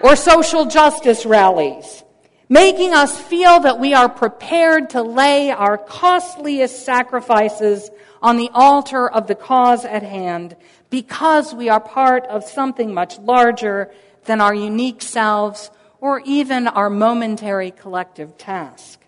or 0.00 0.16
social 0.16 0.66
justice 0.66 1.24
rallies, 1.24 2.02
making 2.48 2.92
us 2.92 3.16
feel 3.20 3.60
that 3.60 3.78
we 3.78 3.94
are 3.94 4.08
prepared 4.08 4.90
to 4.90 5.02
lay 5.02 5.52
our 5.52 5.78
costliest 5.78 6.84
sacrifices 6.84 7.90
on 8.20 8.36
the 8.36 8.50
altar 8.52 9.08
of 9.08 9.28
the 9.28 9.36
cause 9.36 9.84
at 9.84 10.02
hand 10.02 10.56
because 10.90 11.54
we 11.54 11.68
are 11.68 11.78
part 11.78 12.24
of 12.24 12.42
something 12.42 12.92
much 12.92 13.16
larger 13.20 13.92
than 14.24 14.40
our 14.40 14.54
unique 14.54 15.00
selves 15.00 15.70
or 16.00 16.20
even 16.24 16.66
our 16.66 16.90
momentary 16.90 17.70
collective 17.70 18.36
task. 18.36 18.98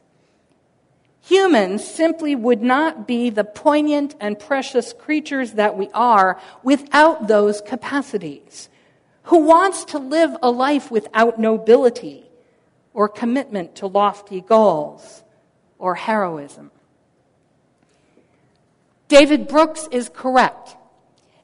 Humans 1.31 1.87
simply 1.87 2.35
would 2.35 2.61
not 2.61 3.07
be 3.07 3.31
the 3.31 3.45
poignant 3.45 4.16
and 4.19 4.37
precious 4.37 4.93
creatures 4.93 5.53
that 5.53 5.79
we 5.79 5.88
are 5.95 6.40
without 6.64 7.29
those 7.29 7.61
capacities. 7.61 8.69
Who 9.25 9.38
wants 9.45 9.85
to 9.87 10.01
live 10.01 10.37
a 10.43 10.51
life 10.51 10.90
without 10.90 11.38
nobility 11.38 12.25
or 12.93 13.09
commitment 13.09 13.77
to 13.77 13.87
lofty 13.87 14.40
goals 14.40 15.23
or 15.79 15.95
heroism? 15.95 16.73
David 19.07 19.47
Brooks 19.47 19.87
is 19.93 20.11
correct 20.12 20.75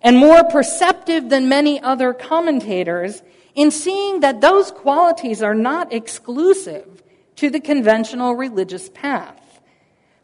and 0.03 0.18
more 0.18 0.42
perceptive 0.42 1.29
than 1.29 1.49
many 1.49 1.81
other 1.81 2.12
commentators 2.12 3.22
in 3.55 3.70
seeing 3.70 4.18
that 4.18 4.40
those 4.40 4.72
qualities 4.72 5.44
are 5.44 5.55
not 5.55 5.92
exclusive 5.92 7.05
to 7.37 7.51
the 7.51 7.61
conventional 7.61 8.35
religious 8.35 8.88
path. 8.88 9.40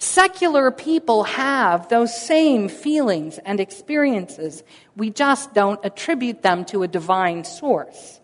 Secular 0.02 0.72
people 0.72 1.22
have 1.22 1.88
those 1.88 2.12
same 2.12 2.68
feelings 2.68 3.38
and 3.38 3.60
experiences. 3.60 4.64
We 4.96 5.10
just 5.10 5.54
don't 5.54 5.78
attribute 5.84 6.42
them 6.42 6.64
to 6.66 6.82
a 6.82 6.88
divine 6.88 7.44
source. 7.44 8.18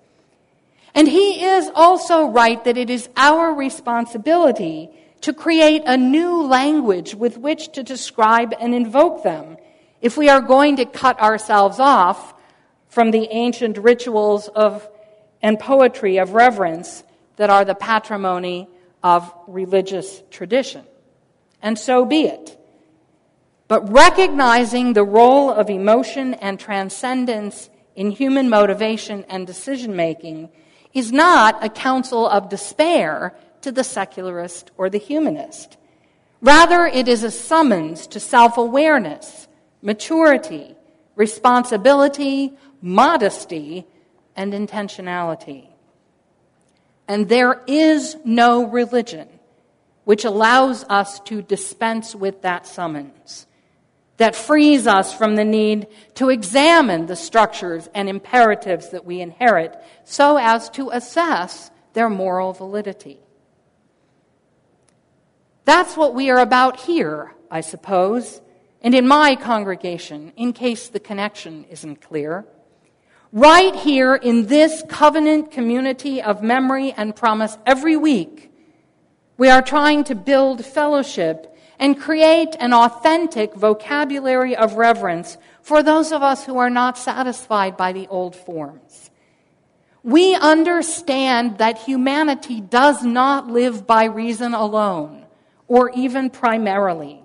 And 0.93 1.07
he 1.07 1.45
is 1.45 1.71
also 1.77 2.31
right 2.31 2.63
that 2.65 2.77
it 2.77 2.91
is 2.91 3.09
our 3.17 3.55
responsibility 3.55 4.91
to 5.21 5.33
create 5.33 5.85
a 5.87 5.97
new 5.97 6.43
language 6.43 7.15
with 7.15 7.39
which 7.39 7.71
to 7.75 7.85
describe 7.85 8.53
and 8.59 8.75
invoke 8.75 9.23
them 9.23 9.57
if 10.01 10.17
we 10.17 10.29
are 10.29 10.41
going 10.41 10.75
to 10.79 10.85
cut 10.85 11.21
ourselves 11.21 11.79
off 11.79 12.35
from 12.89 13.13
the 13.13 13.29
ancient 13.31 13.79
rituals 13.79 14.49
of 14.49 14.89
and 15.41 15.61
poetry 15.61 16.17
of 16.17 16.33
reverence 16.33 17.05
that 17.37 17.51
are 17.51 17.65
the 17.65 17.77
patrimony 17.77 18.67
of 19.01 19.33
religious 19.47 20.25
tradition. 20.33 20.85
And 21.63 21.79
so 21.79 22.05
be 22.05 22.23
it. 22.23 22.59
But 23.67 23.93
recognizing 23.93 24.93
the 24.93 25.05
role 25.05 25.51
of 25.51 25.69
emotion 25.69 26.35
and 26.35 26.59
transcendence 26.59 27.69
in 27.95 28.11
human 28.11 28.49
motivation 28.49 29.25
and 29.29 29.47
decision 29.47 29.95
making 29.95 30.49
is 30.95 31.13
not 31.13 31.63
a 31.63 31.69
counsel 31.69 32.27
of 32.27 32.49
despair 32.49 33.37
to 33.61 33.73
the 33.73 33.85
secularist 33.85 34.71
or 34.77 34.89
the 34.89 34.99
humanist. 34.99 35.77
Rather, 36.41 36.87
it 36.87 37.09
is 37.09 37.25
a 37.25 37.31
summons 37.31 38.07
to 38.07 38.21
self 38.21 38.57
awareness, 38.57 39.49
maturity, 39.83 40.77
responsibility, 41.17 42.57
modesty, 42.81 43.87
and 44.37 44.53
intentionality. 44.53 45.67
And 47.09 47.29
there 47.29 47.63
is 47.67 48.17
no 48.25 48.67
religion 48.67 49.29
which 50.09 50.25
allows 50.25 50.85
us 50.85 51.21
to 51.21 51.43
dispense 51.43 52.15
with 52.15 52.41
that 52.41 52.67
summons, 52.67 53.47
that 54.17 54.35
frees 54.35 54.87
us 54.87 55.13
from 55.13 55.37
the 55.37 55.45
need 55.45 55.87
to 56.15 56.31
examine 56.31 57.05
the 57.05 57.15
structures 57.15 57.91
and 57.95 58.09
imperatives 58.09 58.89
that 58.89 59.05
we 59.05 59.21
inherit 59.21 59.77
so 60.05 60.39
as 60.39 60.71
to 60.71 60.89
assess 60.89 61.71
their 61.93 62.09
moral 62.09 62.55
validity. 62.55 63.19
That's 65.67 65.95
what 65.95 66.15
we 66.15 66.31
are 66.31 66.41
about 66.41 66.81
here, 66.81 67.35
I 67.51 67.61
suppose, 67.61 68.41
and 68.81 68.95
in 68.95 69.07
my 69.07 69.37
congregation, 69.37 70.33
in 70.39 70.55
case 70.55 70.89
the 70.89 71.01
connection 71.01 71.67
isn't 71.69 72.01
clear. 72.01 72.47
Right 73.31 73.75
here 73.75 74.15
in 74.15 74.47
this 74.47 74.83
covenant 74.89 75.51
community 75.51 76.23
of 76.23 76.43
memory 76.43 76.95
and 76.97 77.15
promise 77.15 77.59
every 77.67 77.99
week, 77.99 78.48
we 79.39 79.49
are 79.49 79.63
trying 79.63 80.05
to 80.05 80.15
build 80.15 80.65
fellowship 80.65 81.57
and 81.79 81.99
create 81.99 82.57
an 82.59 82.75
authentic 82.75 83.55
vocabulary 83.55 84.57
of 84.57 84.75
reverence 84.75 85.39
for 85.63 85.83
those 85.83 86.11
of 86.11 86.23
us 86.23 86.45
who 86.45 86.59
are 86.59 86.69
not 86.69 86.99
satisfied 86.99 87.77
by 87.77 87.93
the 87.93 88.09
old 88.09 88.35
forms. 88.35 89.11
We 90.03 90.35
understand 90.35 91.59
that 91.59 91.79
humanity 91.79 92.61
does 92.61 93.05
not 93.05 93.49
live 93.49 93.87
by 93.87 94.05
reason 94.05 94.55
alone, 94.55 95.25
or 95.69 95.91
even 95.91 96.31
primarily. 96.31 97.23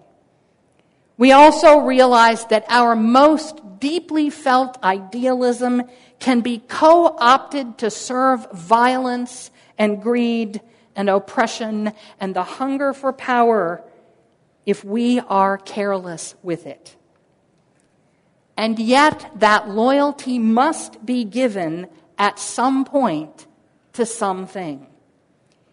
We 1.17 1.31
also 1.31 1.79
realize 1.79 2.45
that 2.45 2.65
our 2.69 2.95
most 2.95 3.79
deeply 3.79 4.29
felt 4.29 4.81
idealism 4.83 5.83
can 6.19 6.41
be 6.41 6.59
co 6.59 7.15
opted 7.17 7.79
to 7.79 7.89
serve 7.89 8.51
violence 8.51 9.49
and 9.77 10.01
greed 10.01 10.61
and 10.95 11.09
oppression 11.09 11.93
and 12.19 12.35
the 12.35 12.43
hunger 12.43 12.93
for 12.93 13.13
power 13.13 13.83
if 14.65 14.83
we 14.83 15.19
are 15.19 15.57
careless 15.57 16.35
with 16.41 16.65
it. 16.65 16.95
And 18.55 18.77
yet, 18.79 19.31
that 19.35 19.69
loyalty 19.69 20.37
must 20.37 21.05
be 21.05 21.23
given 21.23 21.87
at 22.17 22.39
some 22.39 22.85
point 22.85 23.47
to 23.93 24.05
something. 24.05 24.87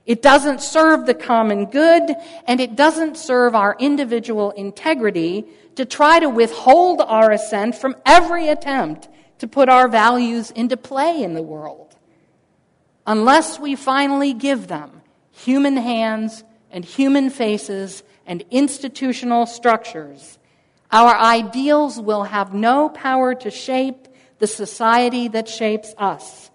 It 0.07 0.23
doesn't 0.23 0.61
serve 0.61 1.07
the 1.07 1.15
common 1.15 1.67
good, 1.67 2.11
and 2.47 2.61
it 2.61 2.75
doesn't 2.75 3.17
serve 3.17 3.55
our 3.55 3.77
individual 3.79 4.51
integrity 4.53 5.45
to 5.77 5.85
try 5.85 6.19
to 6.19 6.29
withhold 6.29 7.01
our 7.01 7.31
assent 7.31 7.75
from 7.75 7.95
every 8.05 8.49
attempt 8.49 9.09
to 9.39 9.47
put 9.47 9.69
our 9.69 9.89
values 9.89 10.51
into 10.51 10.77
play 10.77 11.23
in 11.23 11.35
the 11.35 11.43
world. 11.43 11.97
Unless 13.07 13.59
we 13.61 13.77
finally 13.77 14.33
give 14.33 14.69
them 14.69 15.00
human 15.45 15.77
hands 15.77 16.45
and 16.71 16.85
human 16.85 17.31
faces 17.31 18.03
and 18.27 18.45
institutional 18.51 19.47
structures, 19.47 20.39
our 20.93 21.17
ideals 21.17 21.99
will 22.01 22.25
have 22.25 22.53
no 22.53 22.89
power 22.89 23.35
to 23.35 23.51
shape 23.51 24.09
the 24.39 24.47
society 24.47 25.29
that 25.29 25.49
shapes 25.49 25.95
us. 25.99 26.51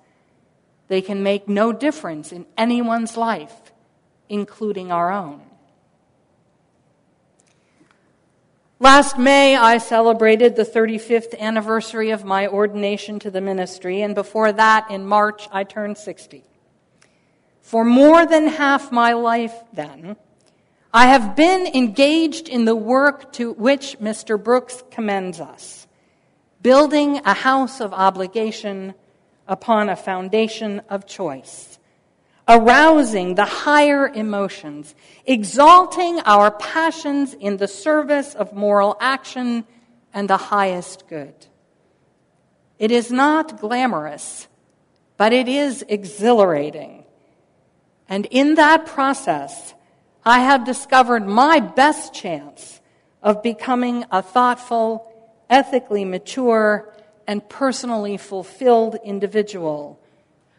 They 0.88 1.02
can 1.02 1.24
make 1.24 1.48
no 1.48 1.72
difference 1.72 2.32
in 2.32 2.46
anyone's 2.58 3.18
life, 3.18 3.56
including 4.30 4.92
our 4.92 5.12
own. 5.12 5.42
Last 8.80 9.18
May, 9.18 9.56
I 9.56 9.78
celebrated 9.78 10.56
the 10.56 10.66
35th 10.66 11.40
anniversary 11.40 12.12
of 12.12 12.26
my 12.26 12.48
ordination 12.48 13.20
to 13.20 13.32
the 13.32 13.42
ministry, 13.42 14.02
and 14.02 14.14
before 14.14 14.52
that, 14.52 14.92
in 14.92 15.06
March, 15.06 15.48
I 15.52 15.64
turned 15.64 15.98
60. 15.98 16.44
For 17.66 17.84
more 17.84 18.28
than 18.28 18.46
half 18.46 18.92
my 18.92 19.14
life, 19.14 19.56
then, 19.74 20.18
I 20.94 21.08
have 21.08 21.36
been 21.36 21.66
engaged 21.66 22.48
in 22.48 22.66
the 22.66 22.76
work 22.76 23.34
to 23.34 23.54
which 23.54 23.98
Mr. 23.98 24.42
Brooks 24.42 24.84
commends 24.92 25.40
us 25.40 25.88
building 26.62 27.22
a 27.26 27.34
house 27.34 27.82
of 27.82 27.92
obligation 27.92 28.94
upon 29.48 29.90
a 29.90 29.96
foundation 29.96 30.80
of 30.90 31.08
choice 31.08 31.80
arousing 32.48 33.34
the 33.34 33.46
higher 33.46 34.08
emotions, 34.08 34.94
exalting 35.26 36.20
our 36.20 36.52
passions 36.52 37.34
in 37.34 37.58
the 37.58 37.68
service 37.68 38.36
of 38.36 38.54
moral 38.54 38.96
action 39.00 39.66
and 40.14 40.30
the 40.30 40.38
highest 40.38 41.08
good. 41.08 41.34
It 42.78 42.92
is 42.92 43.12
not 43.12 43.60
glamorous, 43.60 44.48
but 45.18 45.34
it 45.34 45.48
is 45.48 45.84
exhilarating. 45.90 47.05
And 48.08 48.26
in 48.28 48.56
that 48.56 48.86
process, 48.86 49.74
I 50.24 50.40
have 50.40 50.66
discovered 50.66 51.28
my 51.28 51.60
best 51.60 52.14
chance 52.14 52.82
of 53.22 53.42
becoming 53.42 54.06
a 54.12 54.22
thoughtful, 54.22 55.12
ethically 55.50 56.06
mature, 56.06 56.94
and 57.28 57.48
personally 57.50 58.18
fulfilled 58.18 58.98
individual 59.04 60.00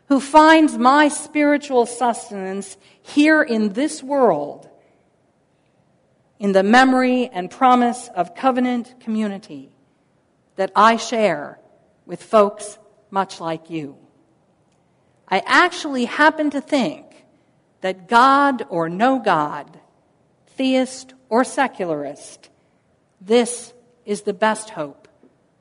who 0.08 0.20
finds 0.20 0.78
my 0.78 1.08
spiritual 1.08 1.86
sustenance 1.86 2.76
here 3.02 3.42
in 3.42 3.72
this 3.72 4.02
world 4.02 4.68
in 6.38 6.52
the 6.52 6.62
memory 6.62 7.28
and 7.28 7.50
promise 7.50 8.08
of 8.14 8.34
covenant 8.34 8.94
community 9.00 9.70
that 10.56 10.70
I 10.76 10.96
share 10.96 11.58
with 12.04 12.22
folks 12.22 12.78
much 13.10 13.40
like 13.40 13.70
you. 13.70 13.96
I 15.28 15.42
actually 15.46 16.04
happen 16.04 16.50
to 16.50 16.60
think 16.60 17.05
that 17.86 18.08
God 18.08 18.66
or 18.68 18.88
no 18.88 19.20
God, 19.20 19.78
theist 20.56 21.14
or 21.28 21.44
secularist, 21.44 22.48
this 23.20 23.72
is 24.04 24.22
the 24.22 24.34
best 24.34 24.70
hope 24.70 25.06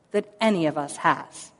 that 0.09 0.33
any 0.41 0.65
of 0.65 0.75
us 0.75 0.97
has. 0.97 1.51